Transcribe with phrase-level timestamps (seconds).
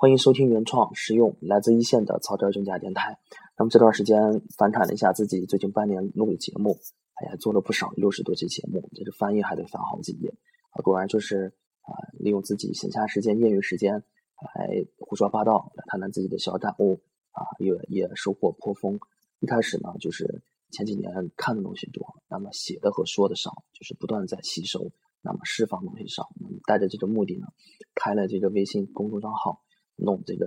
[0.00, 3.18] 欢迎收听原创、实用、来自一线的草根真假电台。
[3.58, 6.78] 那么这段时间反产了一下自己最近半年录的节目，
[7.16, 10.34] 哎呀，做了不少六十多期节目，这个翻译还得翻好几页
[10.70, 10.80] 啊！
[10.80, 11.52] 果然就是
[11.82, 18.98] 啊，利用自己闲暇时间、业余时间来胡说八道，来谈谈自己的小感悟啊，也也收获颇丰。
[19.40, 26.30] 一开始呢，就是前几年看的东西多，那么写的和说的少，就是不断在吸收，那么释放东西少。
[26.66, 27.48] 带着这个目的呢，
[27.94, 29.60] 开了这个微信公众账号。
[30.00, 30.46] 弄这个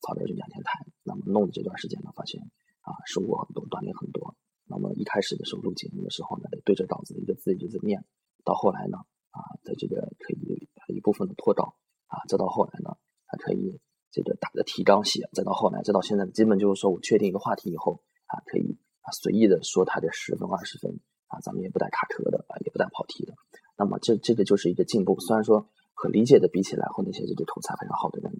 [0.00, 2.40] 草根儿讲天台，那么弄的这段时间呢，发现
[2.80, 4.34] 啊收获很多，锻炼很多。
[4.66, 8.04] 那么一开始的时候录节目的时候呢，对着稿子一个字一个字念，
[8.44, 8.98] 到后来呢
[9.30, 13.80] 啊，在这个可以一部分的脱稿啊，再到后来呢还可以
[14.10, 23.34] 这个打着提纲写，再到后来再到现在，基本就是说我确定一个话题以后啊，可以啊随意的说它的十分二十分啊，咱们也不带卡壳的啊，也不带跑题的。
[23.76, 28.33] 那么这这个就是一个进步，虽然说和理解的比起来，和那些这个口才非常好的人。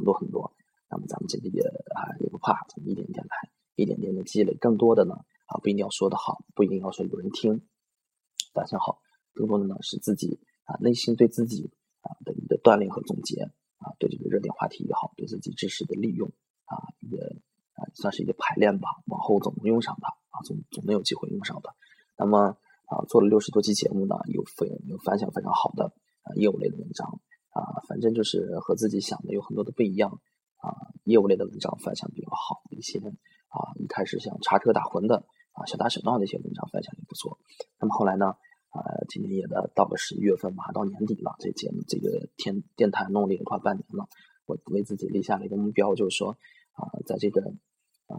[0.00, 0.50] 很多很多，
[0.88, 5.12] 那么咱们这个也啊也不怕，咱们一点点来，一点点的积累，更多的呢
[5.44, 7.60] 啊不一定要说的好，不一定要说有人听，
[8.54, 9.02] 表现好，
[9.34, 13.42] 更多的呢是自己啊内心对自己啊的一个锻炼和总结
[13.76, 16.32] 啊，对这个热点话题也好，对自己知识的利用
[16.64, 17.36] 啊一个
[17.74, 21.74] 啊算是一个排练吧，往后总能用上的啊，总总能有机会用上的。
[22.16, 22.56] 那么
[22.86, 27.20] 啊做了六十多期节目呢，有非有反响非常好的啊业务类的文章。
[27.50, 30.10] 啊，反正就是和自己想的有很多的不一样
[30.56, 30.70] 啊。
[31.04, 33.74] 业务类的文章反响比较好一些啊。
[33.76, 35.16] 一开始像插科打诨的
[35.52, 37.38] 啊，小打小闹那些文章反响也不错。
[37.80, 38.26] 那么后来呢，
[38.70, 38.78] 啊，
[39.08, 44.06] 今年也的到了十一月份，马上到年底了，这节目这个天电台弄了也快半年了。
[44.46, 46.36] 我为自己立下了一个目标，就是说
[46.72, 47.40] 啊，在这个
[48.06, 48.16] 呃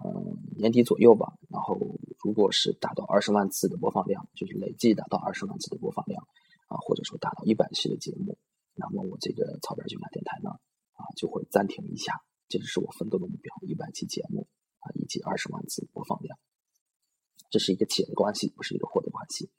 [0.58, 1.78] 年底左右吧，然后
[2.24, 6.22] 如果是达到二十万次的播放量，就是累计达到二十万次的播放量
[6.68, 8.38] 啊，或者说达到一百期的节目。
[8.82, 10.50] 那么我这个草根军家电台呢，
[10.94, 14.48] 啊就会暂停一下，这只是我奋斗的目标，一百期节目
[14.80, 16.38] 啊以及二十万次播放量，
[17.50, 19.50] 这是一个且的关系，不是一个获得关系。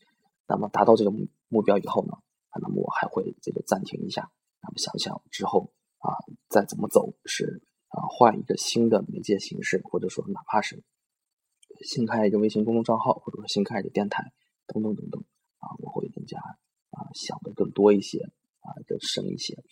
[0.49, 2.13] 那么达到这个目目标以后呢，
[2.51, 6.11] 啊那么我还会这个暂停一下，那么想想之后啊
[6.49, 10.83] 再怎么走，是啊换一个新的媒介形式，或者说哪怕是
[11.85, 14.33] 新开一个微信公众账号，或者说新开一个电台，
[14.67, 15.25] 等等等等
[15.59, 18.31] 啊，我会更加啊想的更多一些。
[18.63, 19.63] 啊，更深一些。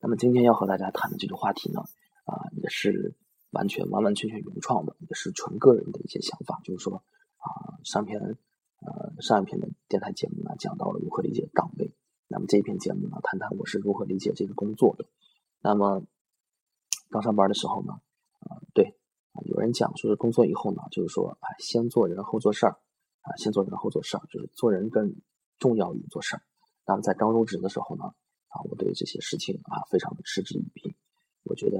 [0.00, 1.80] 那么今天要和大家谈的这个话题呢，
[2.24, 3.14] 啊，也是
[3.50, 6.60] 完全完完全全原创的，也是纯个人的一些想法。
[6.64, 7.02] 就是说，
[7.36, 11.94] 啊，上篇呃上一篇的电台节目呢，讲到了如何理解岗位。
[12.26, 15.06] 那么这一篇节目呢，谈谈我是如何理解这个工作的。
[15.60, 16.02] 那么
[17.10, 17.94] 刚上班的时候呢，
[18.40, 18.94] 啊，对，
[19.46, 22.72] 有人讲说是工作以后呢，就是说，啊，先做人后做事儿，
[23.22, 25.16] 啊，先做人后做事儿，就是做人更
[25.58, 26.42] 重要于做事儿。
[26.86, 28.04] 那么在刚入职的时候呢，
[28.48, 30.94] 啊，我对这些事情啊非常的嗤之以鼻。
[31.44, 31.78] 我觉得，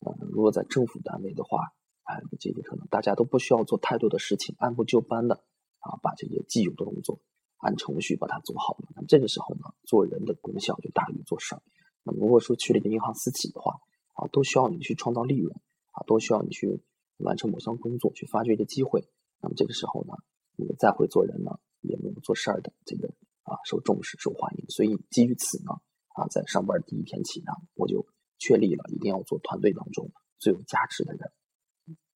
[0.00, 1.72] 呃，如果在政府单位的话，
[2.04, 5.34] 啊，这个可能大家都不需要做太多的事情，按部就班的
[5.80, 7.20] 啊，把这些既有的工作
[7.58, 8.88] 按程序把它做好了。
[8.94, 11.62] 那么这个时候呢，做人的功效就大于做事儿。
[12.04, 13.78] 那么如果说去了一个银行私企的话，
[14.14, 15.54] 啊，都需要你去创造利润，
[15.90, 16.82] 啊，都需要你去
[17.18, 19.08] 完成某项工作，去发掘一个机会。
[19.40, 20.14] 那么这个时候呢，
[20.56, 23.08] 你再会做人呢，也没有做事儿的这个
[23.42, 24.64] 啊受重视、受欢迎。
[24.68, 25.80] 所以基于此呢。
[26.32, 28.06] 在上班第一天起呢，我就
[28.38, 31.30] 确立了一定要做团队当中最有价值的人，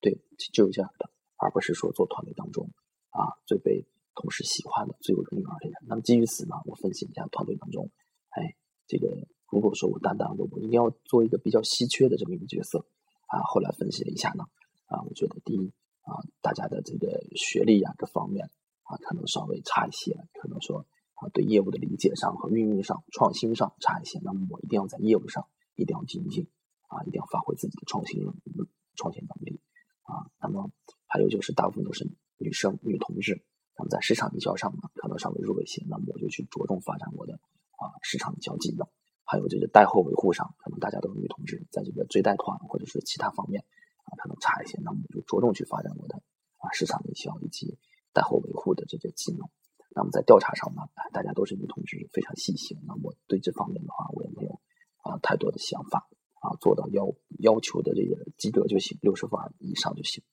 [0.01, 0.19] 对，
[0.51, 2.69] 就是这样的，而不是说做团队当中
[3.11, 3.85] 啊最被
[4.15, 5.73] 同事喜欢的、最有人缘的人。
[5.87, 7.89] 那么基于此呢，我分析一下团队当中，
[8.29, 8.55] 哎，
[8.87, 9.07] 这个
[9.51, 12.79] 如果说我担当的，我一定要做一个比较稀缺的这么一个角色
[13.27, 13.39] 啊。
[13.43, 14.43] 后来分析了一下呢，
[14.87, 18.49] 啊，我觉得第一啊，大家的这个学历呀各方面
[18.83, 20.85] 啊可能稍微差一些，可能说。
[21.17, 26.47] 啊，对业务的理解上和运营上、创新上差一些，那么我一定要在业务上一定要精进
[26.87, 29.59] 啊，一定要发挥自己的创新能力创新能力
[30.03, 30.29] 啊。
[30.39, 30.69] 那么
[31.07, 32.07] 还有就是大部分都是
[32.37, 33.43] 女生、女同志，
[33.77, 38.87] 那么在市场营销上呢，可能稍微弱一些，那么我就去着重发展我的啊市场营销技能。
[39.29, 43.65] 还有这个贷后维护上，可能大家都是女同志，在这个追贷款或者是其他方面
[44.05, 46.21] 啊，可能差一些，那么我就着重去发展我的
[46.59, 47.77] 啊市场营销以及
[48.13, 49.49] 贷后维护的这些技能。
[49.97, 52.77] 那么在调查上呢，大家都是女同志，非常细心。
[52.85, 54.61] 那我对这方面的话，我也没有
[55.01, 56.07] 啊太多的想法
[56.39, 60.23] 啊，做到要要求的这个及格就行，六十分以上就行。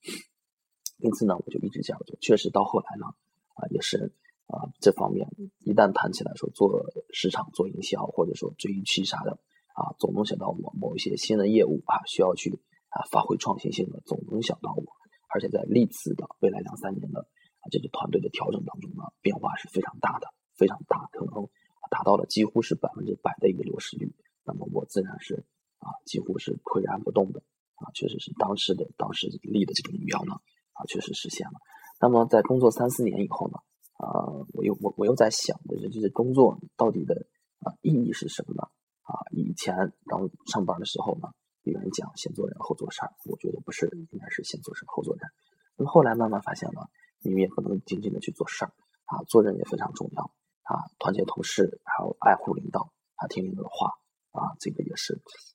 [0.99, 2.15] 因此呢，我就一直这样做。
[2.21, 3.07] 确实到后来呢，
[3.55, 4.13] 啊也是
[4.49, 5.27] 啊这方面
[5.61, 6.85] 一旦谈起来说做
[7.15, 9.39] 市场、做营销，或者说追趋啥的
[9.73, 12.51] 啊，总能想到我某一些新的业务啊需要去
[12.91, 14.85] 啊发挥创新性的，总能想到我。
[15.33, 17.27] 而且在历次的未来两三年的。
[17.71, 21.49] 这个团队的调整当中呢，变化是非常大的，非常大，可能
[21.91, 24.15] 达到了几乎是百分之百的一个流失率。
[24.45, 25.45] 那么我自然是
[25.79, 27.43] 啊，几乎是岿然不动的
[27.77, 30.35] 啊，确实是当时的当时立的这个目标呢
[30.73, 31.55] 啊，确实实现了。
[32.01, 33.59] 那么在工作三四年以后呢，
[33.99, 37.27] 啊，我又我我又在想的这这工作到底的
[37.61, 38.69] 啊意义是什么呢？
[39.03, 39.75] 啊，以前
[40.07, 41.29] 刚上班的时候呢，
[41.63, 45.29] 有人讲先做人后做事，我觉得不是，应该是先做事后做人。
[45.77, 46.81] 那么后来慢慢发现呢，
[47.25, 48.73] 你们也不能仅仅的去做事儿
[49.07, 50.23] 啊，做人也非常重要
[50.63, 53.89] 啊，团结同事，还有爱护领导啊，听领导的话
[54.31, 55.15] 啊，这个也是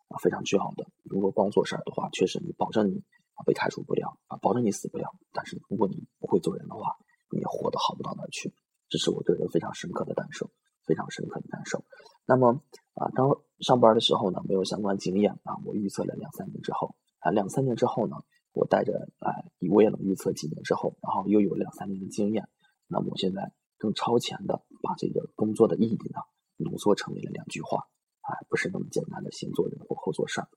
[0.10, 0.86] 啊非常重要的。
[1.04, 3.04] 如果光做事儿的话，确实你保证你。
[3.46, 5.16] 被开除不了啊，保证你死不了。
[5.32, 6.98] 但是如果你不会做人的话，
[7.32, 8.54] 你活得好不到哪去。
[8.90, 10.52] 这是我个人非常深刻的感受，
[10.86, 11.82] 非常深刻的感受。
[12.26, 12.62] 那么
[12.96, 13.30] 啊，刚
[13.62, 18.18] 上班的时候呢，没有相关经验啊，我预测了两三年之后啊，两三年之后呢，
[18.54, 19.32] 我带着啊，
[19.72, 22.48] 我也能预测几年之后，然后又有两三年的经验。
[22.88, 26.22] 那么我现在更超前的把这个工作的意义呢，
[26.58, 27.88] 浓缩成为了两句话
[28.22, 30.48] 啊，不是那么简单的先做人或后做事啊，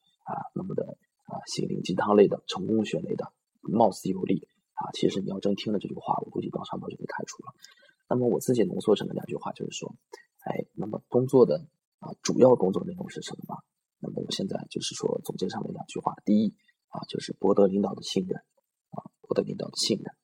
[0.54, 0.98] 那么的。
[1.24, 4.90] 啊，心灵鸡汤类的、成功学类的，貌似有理啊。
[4.92, 7.54] 其实你要真听了这句话，我估计刚上班就被开除了。
[8.10, 9.94] 那么我自己浓缩成的两句话就是说，
[10.40, 11.64] 哎，那么工作的
[12.00, 13.56] 啊主要工作内容是什么？
[14.00, 16.16] 那么我现在就是说总结上面两句话。
[16.24, 16.54] 第一
[16.92, 18.38] 啊，就是博得领导的信任
[18.90, 20.14] 啊，博得领导的信任。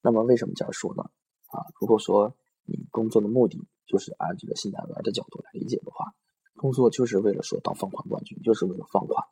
[0.00, 1.02] 那么为什么这样说呢？
[1.48, 6.14] 啊，如果说你工作的目的就是按这个信贷员的角度来理解的话，
[6.54, 9.24] 工作就是为了说当放款冠军，就是为了放款。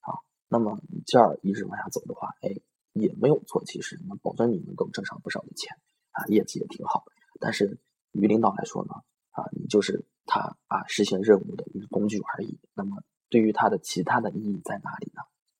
[0.00, 0.14] 啊
[0.48, 2.54] 那么你这样一直往下走的话，哎，
[2.92, 3.64] 也没有错。
[3.64, 5.76] 其实能保证你能够挣上不少的钱
[6.12, 7.04] 啊，业绩也挺好。
[7.40, 7.80] 但是
[8.12, 8.94] 于领导来说呢，
[9.30, 12.60] 啊，你就是他啊实现任务的一个工具而已。
[12.72, 14.93] 那么对于他的其他的意义在哪？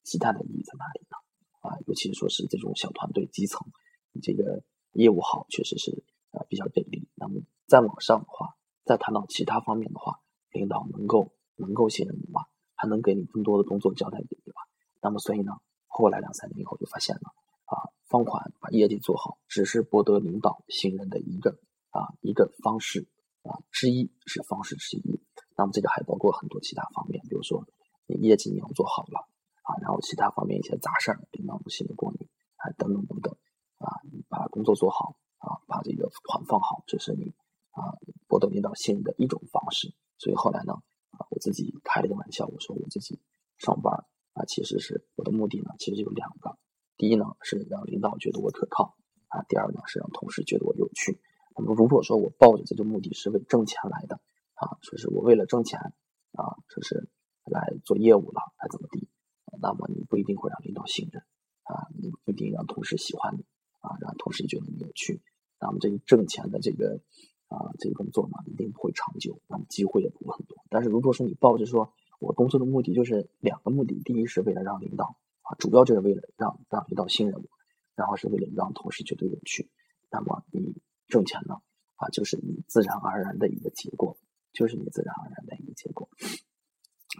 [0.04, 1.16] 其他的意义在哪里呢？
[1.68, 3.66] 啊，尤其是说是这种小团队基层，
[4.12, 4.62] 你这个
[4.92, 7.08] 业务好，确实是啊比较给力。
[7.14, 8.54] 那么再往上的话，
[8.84, 10.20] 再谈到其他方面的话，
[10.52, 12.42] 领导能够能够信任你吗？
[12.74, 14.60] 还能给你更多的工作交代给你吗？
[15.00, 15.52] 那么，所以呢，
[15.86, 17.32] 后来两三年以后就发现了，
[17.64, 21.58] 啊，放款把业绩做好，只是博得领导信任的一个
[21.90, 23.08] 啊一个方式
[23.42, 25.20] 啊之一，是方式之一。
[25.56, 27.66] 那么这个还包括很多其他方面，比如说
[28.06, 29.28] 你业绩你要做好了，
[30.00, 33.36] 其他方面一些杂事儿领导不信得过你啊，等等等等
[33.78, 37.34] 啊，你把工作做好啊，把这个款放好，这是你
[37.70, 37.96] 啊
[38.26, 39.94] 博得领导信任的一种方式。
[40.18, 40.74] 所以后来呢，
[41.10, 43.20] 啊，我自己开了个玩笑，我说我自己
[43.58, 44.04] 上班。
[44.34, 46.58] 啊，其实是我的目的呢，其实有两个。
[46.96, 48.96] 第一呢，是让领导觉得我可靠
[49.28, 51.20] 啊；第二呢，是让同事觉得我有趣。
[51.56, 54.16] 那么如果说我抱着这个目的是为挣钱来的
[54.54, 55.78] 啊，说是我为了挣钱
[56.32, 57.08] 啊，说是
[57.44, 59.08] 来做业务了，还怎么地？
[59.60, 61.22] 那么你不一定会让领导信任
[61.64, 63.44] 啊，你不一定让同事喜欢你
[63.80, 65.22] 啊，让同事觉得你有趣。
[65.60, 67.00] 那么这个挣钱的这个
[67.48, 70.58] 啊这个工作嘛，一定不会长久，那么机会也不会很多。
[70.68, 77.44] 但是如果说你抱着说，我工作的目的就是两个目的，第一是为了让领导啊，主要就是为了让让领导信任我，
[77.94, 79.70] 然后是为了让同事觉得有趣。
[80.10, 81.56] 那么你挣钱呢
[81.96, 84.16] 啊，就是你自然而然的一个结果，
[84.52, 86.08] 就是你自然而然的一个结果。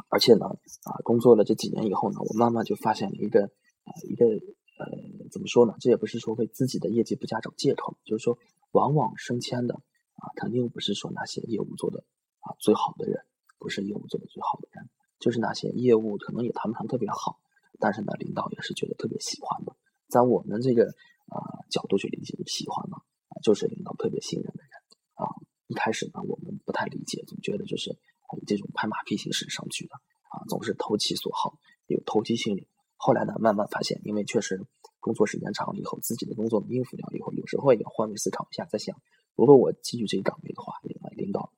[0.09, 0.47] 而且呢
[0.85, 3.45] 啊，工作了这几年以后呢，我慢慢就发现了一个
[3.85, 4.87] 啊一个呃
[5.31, 5.75] 怎么说呢？
[5.81, 8.39] 这也不是说为自己的业绩不佳找借口，就是说
[8.73, 12.05] 往往升迁的啊，肯定不是说那些业务做的
[12.41, 13.25] 啊最好的人。
[13.57, 17.39] 不是业务做的最好的人，就是那些业务可能也谈不上特别好，
[17.81, 19.75] 但是呢，领导也是觉得特别喜欢的。
[20.07, 22.99] 在我们这个啊角度去理解，喜欢嘛，
[23.43, 24.71] 就是领导特别信任的人
[25.15, 25.25] 啊。
[25.67, 27.91] 一开始呢，我们不太理解，总觉得就是
[28.37, 29.95] 以这种拍马屁形式上去的
[30.35, 32.67] 啊，总是投其所好，有投机心理。
[32.97, 34.61] 后来呢，慢慢发现，因为确实
[34.99, 39.01] 工作时间长了以后，自己的工作应付了以后，有时候也换位思考一下，在想，
[39.37, 40.75] 如果我继续这个岗位的话，
[41.17, 41.53] 领导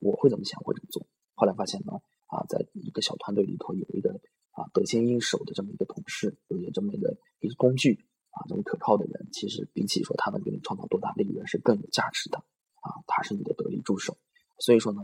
[0.00, 1.06] 我会怎么想，会怎么做？
[1.34, 1.92] 后来发现呢，
[2.28, 4.20] 啊，在一个小团队里头有一个
[4.52, 14.16] 啊得心应手的这么一个同事，有一个这么一个一个工具啊，这么可靠的人，其实比起说他能给你创造多大利润是更有价值的啊，他是你的得力助手。
[14.58, 15.02] 所以说呢，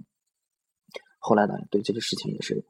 [1.18, 2.64] 后来呢，对这个事情也是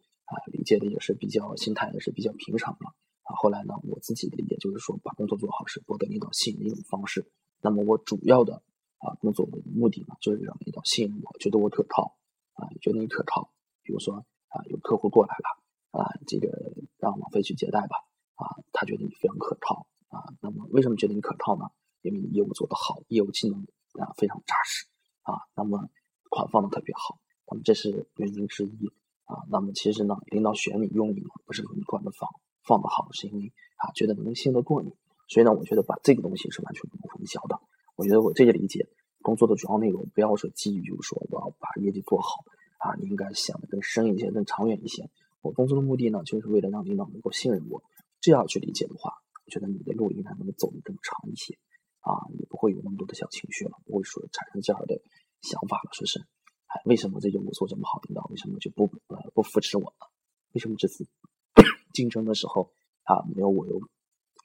[0.77, 3.35] 啊理解的也是比较心态也是比较平常了啊。
[3.37, 7.31] 后来呢，我自己的理解就是说，把工作做好是博得领导信任的一种方式。
[7.61, 8.63] 那么我主要的
[8.99, 12.17] 啊工作的目的呢，就是让领导信任我，觉得我可靠。
[12.53, 13.53] 啊，觉得你可靠，
[13.85, 14.17] 比如说
[14.49, 17.97] 啊，有客户过来了，啊，这个让王菲去接待吧，
[18.35, 21.67] 啊，他觉得你非常可靠，啊，那么为什么觉得你可靠呢？
[22.03, 24.89] 因为你业务做得好，业务技能啊非常扎实，
[25.23, 25.89] 啊，那么
[26.31, 28.91] 款放的特别好，那么这是原因之一，
[29.29, 32.29] 啊，那么其实呢，领导选你用你呢，不是说你管的放
[32.65, 34.91] 放的好，是因为啊觉得能信得过你，
[35.29, 37.61] 所以呢，我觉得把这个东西是完全不能混淆的，
[37.95, 38.89] 我觉得我这个理解。
[39.21, 42.45] 工作的主要内容不要说基于就是说我要把业绩做好
[42.79, 45.11] 啊，你应该想的更深一些、更长远一些。
[45.43, 47.83] 我工作的目的呢，就是为了让领导能够信任我。
[48.21, 49.13] 这样去理解的话，
[49.45, 51.59] 我觉得你的路应该能够走得更长一些
[52.01, 55.03] 啊，也不会有那么多的小情绪了，不会说产生这样的
[55.43, 56.25] 想法了，说是，
[56.69, 60.07] 哎，为什么这业务做这么好，领导为什么就不呃不扶持我呢？
[60.53, 61.07] 为什么这次
[61.93, 62.73] 竞争的时候
[63.05, 63.81] 啊没有我有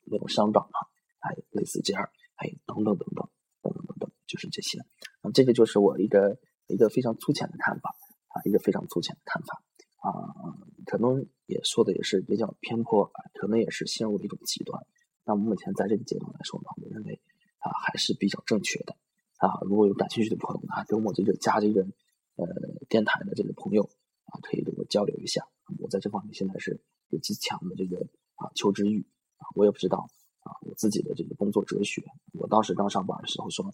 [0.05, 0.77] 没有上涨呢？
[1.19, 2.03] 哎，类似这样，
[2.35, 3.29] 哎，等等等等
[3.61, 4.79] 等等等等，就是这些。
[5.21, 6.37] 那这个就是我一个
[6.67, 7.95] 一个非常粗浅的看法
[8.27, 9.63] 啊，一个非常粗浅的看法
[9.97, 10.11] 啊。
[10.85, 14.85] 可能也说的也是比较偏颇，可能也是陷入了一种极端。
[15.25, 17.21] 那目前在这个阶段来说呢，我认为
[17.59, 18.95] 啊还是比较正确的
[19.37, 19.59] 啊。
[19.61, 21.87] 如果有感兴趣的朋友呢，跟我这个加这个
[22.93, 23.89] 电台的这个朋友
[24.25, 25.47] 啊，可以跟我交流一下。
[25.79, 29.03] 我在这方面现在是有极强的这个啊求知欲
[29.37, 29.49] 啊。
[29.55, 30.07] 我也不知道
[30.41, 32.03] 啊我自己的这个工作哲学。
[32.33, 33.65] 我当时刚上班的时候说，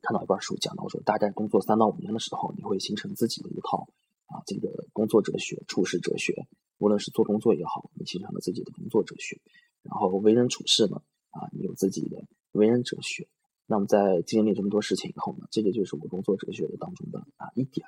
[0.00, 3.86] 看到一本书讲到说，大概工作三到五年的时候，你会形成自己的一套。
[4.24, 6.46] 啊，这个工作哲学、处事哲学，
[6.78, 9.36] 无论是做工作也好，你形成了自己的工作哲学；
[9.82, 13.28] 然后为人处事呢，啊，你有自己的为人哲学。
[13.72, 17.86] 那么在经历这么多事情以后呢，这个就是我工作哲学的当中的啊一点，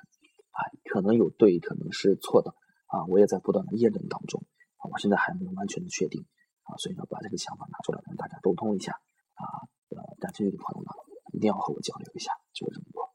[0.49, 0.57] 啊，
[0.89, 2.55] 可能有对，可能是错的，
[2.87, 4.41] 啊，我也在不断的验证当中，
[4.77, 6.25] 啊，我现在还没有完全的确定，
[6.63, 8.93] 啊，所以呢，把这个想法拿出来跟大家沟通一下，
[9.35, 9.45] 啊，
[9.89, 10.89] 呃，感兴趣的朋友呢，
[11.33, 13.14] 一定要和我交流一下，就这么多。